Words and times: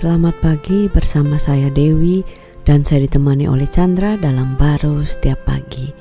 Selamat 0.00 0.32
pagi 0.40 0.88
bersama 0.88 1.36
saya 1.36 1.68
Dewi 1.68 2.24
dan 2.64 2.80
saya 2.80 3.04
ditemani 3.04 3.44
oleh 3.44 3.68
Chandra 3.68 4.16
dalam 4.16 4.56
baru 4.56 5.04
setiap 5.04 5.44
pagi. 5.44 5.92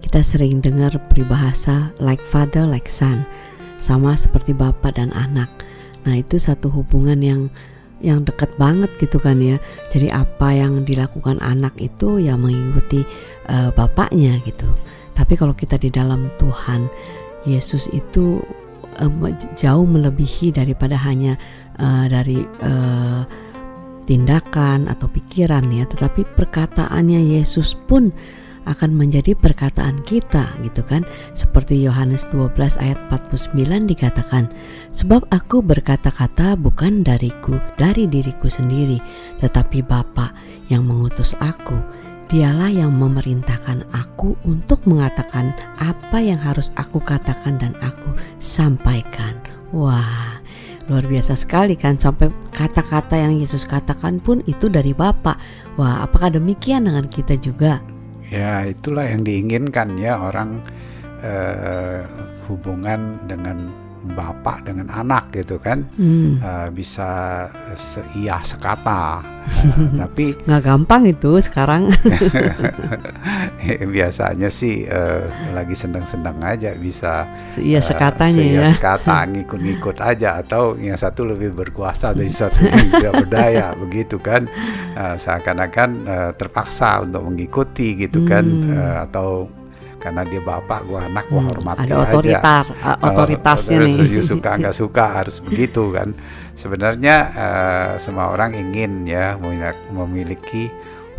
Kita 0.00 0.24
sering 0.24 0.64
dengar 0.64 0.96
peribahasa 1.12 1.92
like 2.00 2.24
father 2.32 2.64
like 2.64 2.88
son, 2.88 3.28
sama 3.76 4.16
seperti 4.16 4.56
bapak 4.56 4.96
dan 4.96 5.12
anak. 5.12 5.52
Nah, 6.08 6.16
itu 6.16 6.40
satu 6.40 6.72
hubungan 6.72 7.20
yang 7.20 7.52
yang 8.00 8.24
dekat 8.24 8.48
banget 8.56 8.88
gitu 8.96 9.20
kan 9.20 9.36
ya. 9.36 9.60
Jadi 9.92 10.08
apa 10.08 10.56
yang 10.56 10.88
dilakukan 10.88 11.36
anak 11.44 11.76
itu 11.76 12.24
ya 12.24 12.40
mengikuti 12.40 13.04
uh, 13.52 13.68
bapaknya 13.76 14.40
gitu. 14.48 14.64
Tapi 15.12 15.36
kalau 15.36 15.52
kita 15.52 15.76
di 15.76 15.92
dalam 15.92 16.24
Tuhan, 16.40 16.88
Yesus 17.44 17.92
itu 17.92 18.40
uh, 19.00 19.10
jauh 19.56 19.86
melebihi 19.86 20.52
daripada 20.52 20.98
hanya 21.00 21.38
uh, 21.78 22.04
dari 22.10 22.44
uh, 22.64 23.22
tindakan 24.04 24.90
atau 24.90 25.06
pikiran 25.08 25.64
ya, 25.70 25.86
tetapi 25.86 26.26
perkataannya 26.36 27.38
Yesus 27.38 27.78
pun 27.86 28.10
akan 28.62 28.94
menjadi 28.94 29.34
perkataan 29.34 30.06
kita 30.06 30.46
gitu 30.62 30.86
kan. 30.86 31.02
Seperti 31.34 31.82
Yohanes 31.82 32.26
12 32.30 32.78
ayat 32.78 32.98
49 33.10 33.58
dikatakan 33.90 34.46
sebab 34.94 35.26
aku 35.34 35.66
berkata-kata 35.66 36.54
bukan 36.54 37.02
dariku 37.02 37.58
dari 37.74 38.06
diriku 38.06 38.46
sendiri 38.46 39.02
tetapi 39.42 39.82
Bapa 39.82 40.30
yang 40.70 40.86
mengutus 40.86 41.34
aku 41.42 41.74
dialah 42.32 42.72
yang 42.72 42.96
memerintahkan 42.96 43.84
aku 43.92 44.40
untuk 44.48 44.80
mengatakan 44.88 45.52
apa 45.76 46.16
yang 46.16 46.40
harus 46.40 46.72
aku 46.80 46.96
katakan 46.96 47.60
dan 47.60 47.76
aku 47.84 48.16
sampaikan 48.40 49.36
wah 49.68 50.40
luar 50.88 51.04
biasa 51.06 51.36
sekali 51.36 51.76
kan 51.76 52.00
sampai 52.00 52.32
kata-kata 52.50 53.14
yang 53.20 53.38
Yesus 53.38 53.68
katakan 53.68 54.18
pun 54.18 54.42
itu 54.50 54.66
dari 54.66 54.90
Bapa. 54.90 55.38
Wah, 55.78 56.02
apakah 56.02 56.34
demikian 56.34 56.90
dengan 56.90 57.06
kita 57.06 57.38
juga? 57.38 57.78
Ya, 58.26 58.66
itulah 58.66 59.06
yang 59.06 59.22
diinginkan 59.22 59.94
ya 59.94 60.18
orang 60.18 60.58
eh, 61.22 62.02
hubungan 62.50 63.22
dengan 63.30 63.70
bapak 64.02 64.66
dengan 64.66 64.90
anak 64.90 65.30
gitu 65.30 65.62
kan 65.62 65.86
hmm. 65.94 66.42
uh, 66.42 66.68
bisa 66.74 67.46
seia 67.78 68.42
sekata. 68.42 69.22
Uh, 69.22 69.94
tapi 70.02 70.34
nggak 70.46 70.62
gampang 70.62 71.06
itu 71.06 71.38
sekarang. 71.38 71.90
Biasanya 73.94 74.50
sih 74.50 74.86
uh, 74.86 75.26
lagi 75.54 75.74
senang-senang 75.78 76.38
aja 76.42 76.74
bisa 76.74 77.26
seia 77.46 77.78
sekatanya 77.78 78.42
uh, 78.42 78.46
seia 78.50 78.62
ya. 78.62 78.66
sekata 78.74 79.16
ngikut-ngikut 79.30 79.96
aja. 80.02 80.42
Atau 80.42 80.74
yang 80.78 80.98
satu 80.98 81.26
lebih 81.26 81.54
berkuasa 81.54 82.14
dari 82.14 82.30
satu 82.30 82.58
yang 82.66 82.90
tidak 82.98 83.14
berdaya 83.26 83.66
begitu 83.78 84.18
kan. 84.18 84.50
Uh, 84.92 85.16
seakan-akan 85.16 85.90
uh, 86.04 86.30
terpaksa 86.36 87.00
untuk 87.00 87.24
mengikuti 87.24 87.96
gitu 87.96 88.28
kan, 88.28 88.44
hmm. 88.44 88.68
kan 88.68 88.76
uh, 88.76 88.96
atau 89.08 89.28
karena 90.02 90.26
dia 90.26 90.42
bapak 90.42 90.82
gua 90.90 91.06
anak 91.06 91.30
gua 91.30 91.46
hmm, 91.46 91.50
hormati 91.54 91.80
ada 91.86 91.94
otoritas 92.02 92.66
aja. 92.66 92.98
Uh, 92.98 93.06
otoritasnya 93.06 93.78
uh, 93.78 93.86
nih 93.86 94.22
suka 94.26 94.50
nggak 94.58 94.76
suka 94.76 95.04
harus 95.22 95.36
begitu 95.38 95.94
kan 95.94 96.10
sebenarnya 96.58 97.16
uh, 97.30 97.90
semua 98.02 98.34
orang 98.34 98.58
ingin 98.58 99.06
ya 99.06 99.38
memiliki 99.94 100.68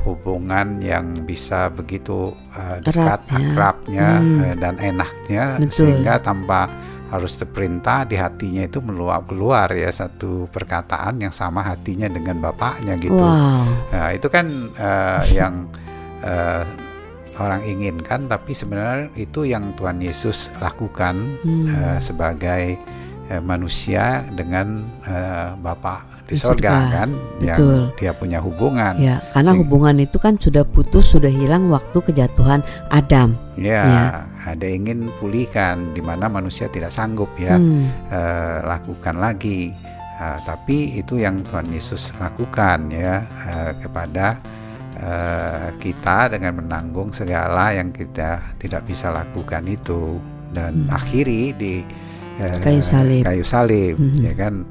hubungan 0.03 0.83
yang 0.83 1.23
bisa 1.23 1.71
begitu 1.71 2.35
uh, 2.51 2.77
dekat 2.83 3.23
Eratnya. 3.23 3.39
akrabnya 3.39 4.09
hmm. 4.19 4.39
uh, 4.43 4.55
dan 4.59 4.75
enaknya 4.83 5.43
Betul. 5.63 5.71
sehingga 5.71 6.19
tanpa 6.19 6.67
harus 7.13 7.37
terperintah 7.37 8.09
di 8.09 8.17
hatinya 8.17 8.65
itu 8.65 8.81
meluap 8.81 9.29
keluar 9.29 9.69
ya 9.69 9.93
satu 9.93 10.49
perkataan 10.49 11.21
yang 11.21 11.29
sama 11.29 11.61
hatinya 11.61 12.09
dengan 12.09 12.41
bapaknya 12.41 12.97
gitu. 12.97 13.21
Wow. 13.21 13.69
Nah, 13.93 14.09
itu 14.17 14.27
kan 14.33 14.73
uh, 14.73 15.21
yang 15.29 15.69
uh, 16.25 16.65
orang 17.39 17.61
inginkan 17.65 18.29
tapi 18.29 18.53
sebenarnya 18.53 19.09
itu 19.17 19.47
yang 19.47 19.73
Tuhan 19.77 19.97
Yesus 20.01 20.53
lakukan 20.61 21.39
hmm. 21.41 21.65
uh, 21.69 21.99
sebagai 22.01 22.77
uh, 23.33 23.41
manusia 23.41 24.25
dengan 24.33 24.85
uh, 25.07 25.57
Bapa 25.57 26.05
di, 26.29 26.35
di 26.35 26.41
surga, 26.41 26.71
kan 26.91 27.09
Betul. 27.41 27.47
yang 27.47 27.59
dia 27.97 28.11
punya 28.13 28.39
hubungan 28.43 28.93
ya 28.99 29.17
karena 29.33 29.53
Sehingga, 29.53 29.61
hubungan 29.65 29.95
itu 30.01 30.17
kan 30.21 30.33
sudah 30.37 30.63
putus 30.67 31.09
sudah 31.13 31.31
hilang 31.31 31.69
waktu 31.73 31.97
kejatuhan 32.05 32.61
Adam 32.93 33.33
ya, 33.57 33.81
ya. 33.81 34.07
ada 34.45 34.67
ingin 34.67 35.09
pulihkan 35.17 35.93
di 35.97 36.01
mana 36.01 36.29
manusia 36.29 36.69
tidak 36.69 36.93
sanggup 36.93 37.29
ya 37.39 37.57
hmm. 37.57 38.13
uh, 38.13 38.57
lakukan 38.67 39.17
lagi 39.17 39.73
uh, 40.21 40.37
tapi 40.45 40.99
itu 41.01 41.17
yang 41.21 41.41
Tuhan 41.47 41.69
Yesus 41.73 42.13
lakukan 42.21 42.93
ya 42.93 43.25
uh, 43.49 43.71
kepada 43.81 44.37
Eh, 45.03 45.69
kita 45.83 46.31
dengan 46.31 46.63
menanggung 46.63 47.11
segala 47.11 47.75
yang 47.75 47.91
kita 47.91 48.55
tidak 48.55 48.87
bisa 48.87 49.11
lakukan 49.11 49.67
itu 49.67 50.15
dan 50.55 50.87
hmm. 50.87 50.95
akhiri 50.95 51.51
di 51.59 51.83
uh, 52.39 52.55
kayu 52.63 52.79
salib, 52.79 53.27
kayu 53.27 53.43
salib 53.43 53.99
hmm. 53.99 54.21
ya 54.23 54.31
kan 54.31 54.63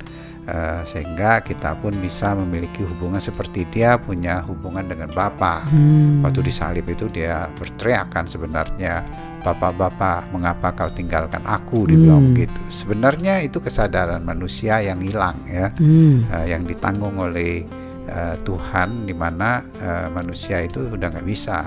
uh, 0.48 0.80
sehingga 0.88 1.44
kita 1.44 1.76
pun 1.84 1.92
bisa 2.00 2.32
memiliki 2.32 2.80
hubungan 2.80 3.20
seperti 3.20 3.68
dia 3.68 4.00
punya 4.00 4.40
hubungan 4.48 4.88
dengan 4.88 5.12
Bapa. 5.12 5.68
Hmm. 5.68 6.24
Waktu 6.24 6.48
di 6.48 6.52
salib 6.54 6.88
itu 6.88 7.12
dia 7.12 7.52
berteriak 7.60 8.08
kan 8.16 8.24
sebenarnya 8.24 9.04
Bapak-bapak 9.44 10.32
mengapa 10.32 10.72
kau 10.72 10.88
tinggalkan 10.96 11.44
aku 11.44 11.92
dibilang 11.92 12.32
hmm. 12.32 12.40
gitu. 12.40 12.62
Sebenarnya 12.72 13.44
itu 13.44 13.60
kesadaran 13.60 14.24
manusia 14.24 14.80
yang 14.80 15.02
hilang 15.02 15.36
ya, 15.44 15.68
hmm. 15.76 16.30
uh, 16.30 16.46
yang 16.48 16.64
ditanggung 16.64 17.20
oleh 17.20 17.81
uh, 18.08 18.36
Tuhan 18.42 19.06
di 19.06 19.14
mana 19.14 19.62
uh, 19.78 20.08
manusia 20.10 20.62
itu 20.64 20.88
sudah 20.88 21.12
nggak 21.12 21.26
bisa 21.26 21.66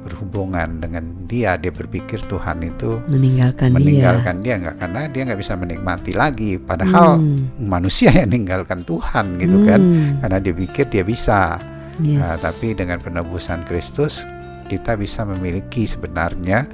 berhubungan 0.00 0.80
dengan 0.80 1.04
dia 1.28 1.60
dia 1.60 1.68
berpikir 1.68 2.24
Tuhan 2.24 2.64
itu 2.64 3.04
meninggalkan, 3.04 3.68
meninggalkan 3.76 4.40
dia 4.40 4.56
nggak 4.56 4.76
karena 4.80 5.00
dia 5.12 5.22
nggak 5.28 5.40
bisa 5.44 5.54
menikmati 5.60 6.12
lagi 6.16 6.56
padahal 6.56 7.20
hmm. 7.20 7.60
manusia 7.60 8.08
yang 8.16 8.32
meninggalkan 8.32 8.80
Tuhan 8.88 9.36
gitu 9.36 9.58
kan. 9.68 9.80
hmm. 9.80 9.94
kan 9.94 10.20
karena 10.24 10.38
dia 10.40 10.54
pikir 10.56 10.84
dia 10.88 11.04
bisa 11.04 11.60
yes. 12.00 12.24
uh, 12.24 12.36
tapi 12.40 12.72
dengan 12.72 12.96
penebusan 12.96 13.68
Kristus 13.68 14.24
kita 14.72 14.96
bisa 14.96 15.28
memiliki 15.28 15.84
sebenarnya 15.84 16.64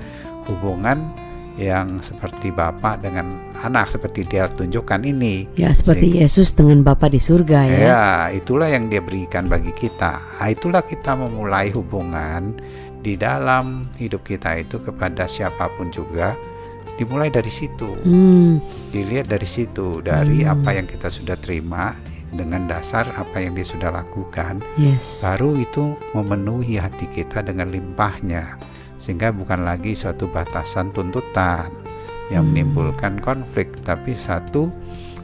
hubungan 0.47 1.26
yang 1.57 1.99
seperti 2.05 2.53
Bapak 2.53 3.01
dengan 3.01 3.33
anak 3.65 3.89
seperti 3.89 4.29
dia 4.29 4.47
tunjukkan 4.53 5.03
ini. 5.03 5.49
Ya, 5.57 5.73
seperti 5.73 6.13
Sehingga, 6.13 6.23
Yesus 6.29 6.49
dengan 6.53 6.85
Bapak 6.85 7.13
di 7.13 7.21
surga 7.21 7.61
ya. 7.65 7.79
Ya, 7.81 8.07
itulah 8.37 8.69
yang 8.69 8.93
dia 8.93 9.01
berikan 9.01 9.49
bagi 9.49 9.73
kita. 9.73 10.21
Nah, 10.21 10.49
itulah 10.53 10.85
kita 10.85 11.17
memulai 11.17 11.73
hubungan 11.73 12.61
di 13.01 13.17
dalam 13.17 13.89
hidup 13.97 14.23
kita 14.25 14.61
itu 14.61 14.77
kepada 14.85 15.25
siapa 15.25 15.73
pun 15.75 15.89
juga 15.89 16.37
dimulai 17.01 17.33
dari 17.33 17.53
situ. 17.53 17.97
Hmm. 18.05 18.61
Dilihat 18.93 19.33
dari 19.33 19.49
situ, 19.49 20.05
dari 20.05 20.45
hmm. 20.45 20.53
apa 20.53 20.71
yang 20.77 20.87
kita 20.89 21.09
sudah 21.09 21.37
terima 21.41 21.97
dengan 22.37 22.69
dasar 22.69 23.09
apa 23.17 23.41
yang 23.41 23.57
dia 23.57 23.65
sudah 23.65 23.89
lakukan. 23.93 24.61
Yes. 24.77 25.25
Baru 25.25 25.57
itu 25.57 25.97
memenuhi 26.13 26.77
hati 26.77 27.09
kita 27.09 27.41
dengan 27.41 27.73
limpahnya 27.73 28.61
sehingga 29.07 29.31
bukan 29.31 29.63
lagi 29.63 29.95
suatu 29.95 30.27
batasan 30.27 30.91
tuntutan 30.91 31.71
yang 32.35 32.43
hmm. 32.43 32.75
menimbulkan 32.75 33.23
konflik 33.23 33.71
tapi 33.87 34.19
satu 34.19 34.67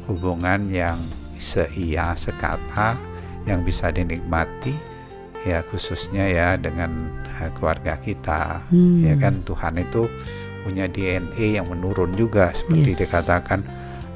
hubungan 0.07 0.71
yang 0.71 0.95
seia 1.43 2.15
sekata 2.15 2.95
yang 3.43 3.67
bisa 3.67 3.91
dinikmati 3.91 4.71
ya 5.43 5.67
khususnya 5.67 6.31
ya 6.31 6.55
dengan 6.55 7.11
uh, 7.27 7.51
keluarga 7.59 7.99
kita 7.99 8.63
hmm. 8.71 9.03
ya 9.03 9.15
kan 9.19 9.43
Tuhan 9.43 9.83
itu 9.83 10.07
punya 10.63 10.87
DNA 10.87 11.59
yang 11.59 11.67
menurun 11.67 12.15
juga 12.15 12.55
seperti 12.55 12.95
yes. 12.95 12.99
dikatakan 13.03 13.67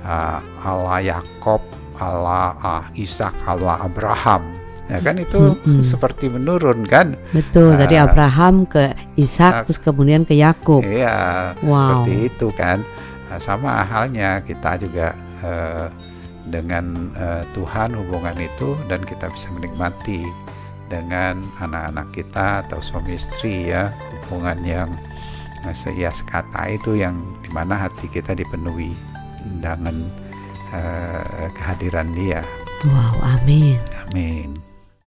uh, 0.06 0.38
Allah 0.62 1.18
Yakob 1.18 1.58
Allah 1.98 2.54
uh, 2.62 2.84
Ishak 2.94 3.34
Allah 3.50 3.82
Abraham 3.82 4.65
ya 4.86 4.98
kan 5.02 5.18
itu 5.18 5.58
hmm. 5.66 5.82
seperti 5.82 6.30
menurun 6.30 6.86
kan 6.86 7.18
betul 7.34 7.74
uh, 7.74 7.78
dari 7.78 7.98
Abraham 7.98 8.66
ke 8.70 8.94
Ishak 9.18 9.52
uh, 9.52 9.62
terus 9.66 9.78
kemudian 9.82 10.22
ke 10.22 10.38
Yakub 10.38 10.86
iya 10.86 11.52
wow. 11.66 12.06
seperti 12.06 12.30
itu 12.30 12.48
kan 12.54 12.78
uh, 13.30 13.40
sama 13.42 13.82
halnya 13.82 14.38
kita 14.46 14.78
juga 14.78 15.18
uh, 15.42 15.90
dengan 16.46 17.10
uh, 17.18 17.42
Tuhan 17.58 17.98
hubungan 17.98 18.38
itu 18.38 18.78
dan 18.86 19.02
kita 19.02 19.26
bisa 19.34 19.50
menikmati 19.58 20.22
dengan 20.86 21.42
anak-anak 21.58 22.14
kita 22.14 22.62
atau 22.62 22.78
suami 22.78 23.18
istri 23.18 23.74
ya 23.74 23.90
hubungan 24.22 24.62
yang 24.62 24.90
seia 25.74 26.14
sekata 26.14 26.70
itu 26.70 26.94
yang 26.94 27.18
di 27.42 27.50
mana 27.50 27.74
hati 27.74 28.06
kita 28.06 28.38
dipenuhi 28.38 28.94
dengan 29.58 30.06
uh, 30.70 31.50
kehadiran 31.58 32.06
dia. 32.14 32.46
Wow, 32.86 33.18
amin. 33.24 33.82
Amin. 34.06 34.75